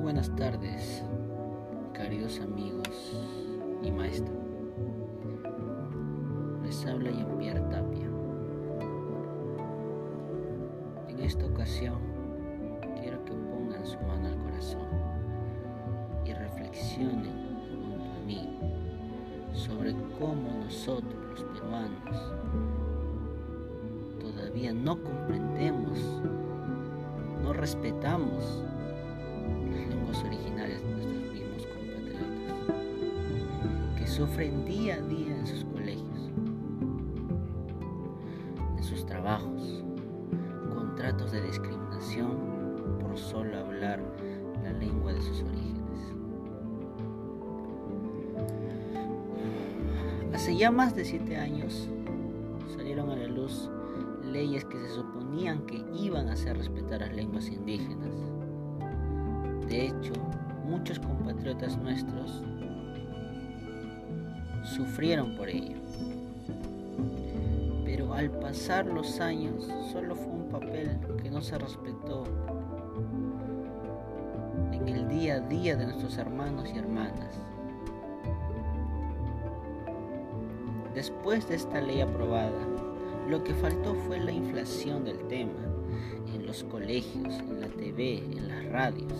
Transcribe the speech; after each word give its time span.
buenas 0.00 0.34
tardes, 0.34 1.02
queridos 1.92 2.40
amigos 2.40 3.12
y 3.82 3.90
maestro. 3.90 4.32
Les 6.64 6.86
habla 6.86 7.10
Jean-Pierre 7.10 7.60
Tapia. 7.68 8.08
En 11.08 11.20
esta 11.20 11.44
ocasión 11.44 11.98
quiero 12.98 13.22
que 13.26 13.32
pongan 13.32 13.84
su 13.84 13.98
mano 14.00 14.28
al 14.28 14.38
corazón 14.38 14.88
y 16.24 16.32
reflexionen 16.32 17.58
junto 17.68 18.10
a 18.10 18.24
mí 18.24 18.58
sobre 19.52 19.94
cómo 20.18 20.64
nosotros 20.64 21.14
los 21.30 21.42
peruanos 21.44 22.32
todavía 24.18 24.72
no 24.72 24.96
comprendemos, 25.02 25.98
no 27.42 27.52
respetamos 27.52 28.64
lenguas 29.90 30.22
originarias 30.24 30.82
de 30.82 30.88
nuestros 30.88 31.32
mismos 31.32 31.66
compatriotas, 31.66 32.26
que 33.98 34.06
sufren 34.06 34.64
día 34.64 34.94
a 34.94 35.00
día 35.02 35.36
en 35.36 35.46
sus 35.46 35.64
colegios, 35.64 36.30
en 38.76 38.82
sus 38.82 39.04
trabajos, 39.04 39.84
contratos 40.74 41.32
de 41.32 41.42
discriminación 41.42 42.50
por 43.00 43.18
solo 43.18 43.58
hablar 43.58 44.00
la 44.62 44.72
lengua 44.72 45.12
de 45.12 45.20
sus 45.20 45.42
orígenes. 45.42 45.80
Hace 50.32 50.56
ya 50.56 50.70
más 50.70 50.94
de 50.94 51.04
siete 51.04 51.36
años 51.36 51.88
salieron 52.76 53.10
a 53.10 53.16
la 53.16 53.26
luz 53.26 53.68
leyes 54.24 54.64
que 54.64 54.78
se 54.78 54.88
suponían 54.90 55.66
que 55.66 55.84
iban 55.94 56.28
a 56.28 56.32
hacer 56.32 56.56
respetar 56.56 57.00
las 57.00 57.12
lenguas 57.12 57.48
indígenas. 57.48 58.14
De 59.70 59.86
hecho, 59.86 60.12
muchos 60.64 60.98
compatriotas 60.98 61.78
nuestros 61.78 62.42
sufrieron 64.64 65.36
por 65.36 65.48
ello. 65.48 65.76
Pero 67.84 68.12
al 68.12 68.32
pasar 68.32 68.86
los 68.86 69.20
años, 69.20 69.68
solo 69.92 70.16
fue 70.16 70.26
un 70.26 70.48
papel 70.48 70.98
que 71.22 71.30
no 71.30 71.40
se 71.40 71.56
respetó 71.56 72.24
en 74.72 74.88
el 74.88 75.08
día 75.08 75.36
a 75.36 75.40
día 75.40 75.76
de 75.76 75.84
nuestros 75.84 76.18
hermanos 76.18 76.68
y 76.74 76.76
hermanas. 76.76 77.36
Después 80.96 81.48
de 81.48 81.54
esta 81.54 81.80
ley 81.80 82.00
aprobada, 82.00 82.50
lo 83.28 83.44
que 83.44 83.54
faltó 83.54 83.94
fue 83.94 84.18
la 84.18 84.32
inflación 84.32 85.04
del 85.04 85.18
tema 85.28 85.62
en 86.34 86.44
los 86.44 86.64
colegios, 86.64 87.34
en 87.38 87.60
la 87.60 87.68
TV, 87.68 88.18
en 88.18 88.48
las 88.48 88.64
radios. 88.72 89.12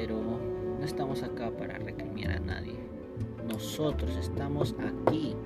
Pero 0.00 0.18
no 0.78 0.82
estamos 0.82 1.22
acá 1.22 1.50
para 1.50 1.76
recriminar 1.76 2.38
a 2.38 2.40
nadie. 2.40 2.74
Nosotros 3.46 4.16
estamos 4.16 4.74
aquí 4.78 5.36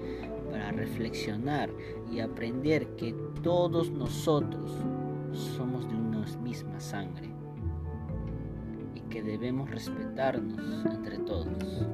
para 0.49 0.71
reflexionar 0.71 1.71
y 2.09 2.21
aprender 2.21 2.87
que 2.95 3.13
todos 3.43 3.91
nosotros 3.91 4.71
somos 5.57 5.89
de 5.89 5.97
una 5.97 6.25
misma 6.45 6.79
sangre 6.79 7.31
y 8.95 9.01
que 9.01 9.25
debemos 9.25 9.69
respetarnos 9.69 10.87
entre 10.87 11.19
todos. 11.19 11.85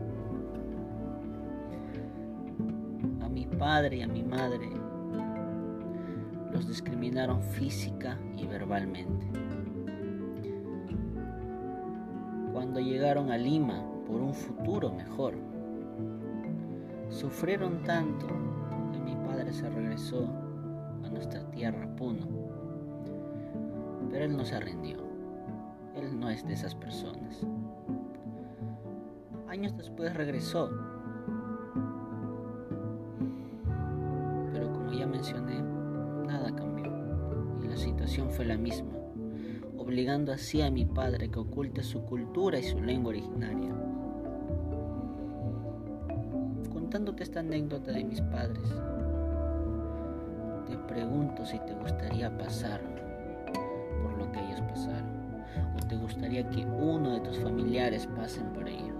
A 3.22 3.28
mi 3.30 3.46
padre 3.46 3.96
y 3.96 4.02
a 4.02 4.06
mi 4.06 4.22
madre 4.22 4.68
los 6.52 6.68
discriminaron 6.68 7.42
física 7.42 8.18
y 8.36 8.46
verbalmente. 8.46 9.59
Cuando 12.60 12.78
llegaron 12.78 13.30
a 13.30 13.38
Lima 13.38 13.82
por 14.06 14.20
un 14.20 14.34
futuro 14.34 14.92
mejor, 14.92 15.32
sufrieron 17.08 17.82
tanto 17.84 18.26
que 18.92 19.00
mi 19.00 19.16
padre 19.16 19.50
se 19.50 19.70
regresó 19.70 20.28
a 21.02 21.08
nuestra 21.08 21.40
tierra 21.52 21.88
Puno. 21.96 22.26
Pero 24.10 24.26
él 24.26 24.36
no 24.36 24.44
se 24.44 24.60
rindió. 24.60 24.98
Él 25.96 26.20
no 26.20 26.28
es 26.28 26.46
de 26.46 26.52
esas 26.52 26.74
personas. 26.74 27.40
Años 29.48 29.74
después 29.74 30.12
regresó. 30.12 30.68
Pero 34.52 34.70
como 34.70 34.92
ya 34.92 35.06
mencioné, 35.06 35.62
nada 36.26 36.54
cambió 36.54 36.92
y 37.64 37.68
la 37.68 37.76
situación 37.78 38.28
fue 38.28 38.44
la 38.44 38.58
misma, 38.58 38.92
obligando 39.80 40.30
así 40.30 40.60
a 40.60 40.70
mi 40.70 40.84
padre 40.84 41.30
que 41.30 41.38
oculte 41.38 41.82
su 41.82 42.02
cultura 42.04 42.58
y 42.58 42.62
su 42.62 42.82
lengua 42.82 43.10
originaria. 43.10 43.74
Contándote 46.70 47.22
esta 47.22 47.40
anécdota 47.40 47.90
de 47.92 48.04
mis 48.04 48.20
padres, 48.20 48.68
te 50.68 50.76
pregunto 50.92 51.46
si 51.46 51.58
te 51.60 51.72
gustaría 51.72 52.36
pasar 52.36 52.82
por 54.02 54.18
lo 54.18 54.30
que 54.30 54.40
ellos 54.40 54.60
pasaron 54.68 55.20
o 55.74 55.86
te 55.88 55.96
gustaría 55.96 56.48
que 56.50 56.62
uno 56.66 57.14
de 57.14 57.20
tus 57.20 57.38
familiares 57.38 58.06
pasen 58.06 58.52
por 58.52 58.68
ello. 58.68 58.94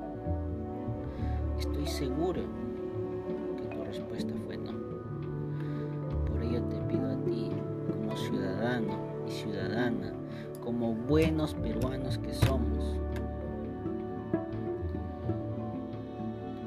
Estoy 1.58 1.86
seguro 1.86 2.40
que 3.58 3.76
tu 3.76 3.84
respuesta 3.84 4.32
fue 4.46 4.56
no. 4.56 4.72
Por 6.24 6.42
ello 6.42 6.62
te 6.62 6.76
pido 6.88 7.06
a 7.06 7.24
ti, 7.24 7.50
como 7.90 8.16
ciudadano 8.16 8.98
y 9.28 9.30
ciudadana, 9.30 10.14
como 10.70 10.94
buenos 10.94 11.52
peruanos 11.54 12.16
que 12.18 12.32
somos, 12.32 12.96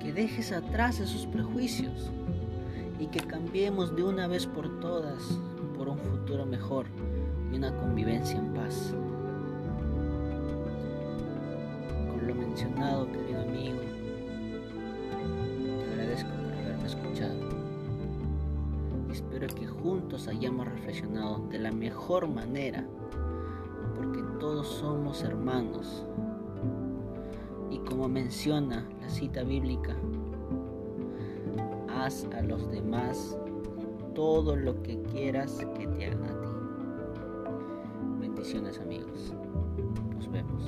que 0.01 0.11
dejes 0.11 0.51
atrás 0.51 0.99
esos 0.99 1.25
prejuicios 1.25 2.11
y 2.99 3.07
que 3.07 3.21
cambiemos 3.21 3.95
de 3.95 4.03
una 4.03 4.27
vez 4.27 4.45
por 4.45 4.81
todas 4.81 5.39
por 5.77 5.87
un 5.87 5.97
futuro 5.99 6.45
mejor 6.45 6.85
y 7.53 7.55
una 7.55 7.73
convivencia 7.77 8.37
en 8.37 8.53
paz. 8.53 8.93
Con 12.09 12.27
lo 12.27 12.35
mencionado, 12.35 13.09
querido 13.09 13.39
amigo, 13.39 13.79
te 15.79 15.91
agradezco 15.93 16.29
por 16.29 16.53
haberme 16.57 16.87
escuchado. 16.87 17.39
Espero 19.09 19.47
que 19.47 19.65
juntos 19.65 20.27
hayamos 20.27 20.67
reflexionado 20.67 21.47
de 21.47 21.59
la 21.59 21.71
mejor 21.71 22.27
manera, 22.27 22.85
todos 24.43 24.67
somos 24.67 25.23
hermanos. 25.23 26.03
Y 27.71 27.79
como 27.79 28.09
menciona 28.09 28.85
la 28.99 29.09
cita 29.09 29.41
bíblica, 29.41 29.95
haz 31.87 32.27
a 32.35 32.41
los 32.41 32.69
demás 32.69 33.37
todo 34.13 34.57
lo 34.57 34.83
que 34.83 35.01
quieras 35.03 35.65
que 35.77 35.87
te 35.87 36.07
hagan 36.07 36.25
a 36.25 36.41
ti. 36.41 36.49
Bendiciones 38.19 38.81
amigos. 38.81 39.33
Nos 40.13 40.29
vemos. 40.29 40.61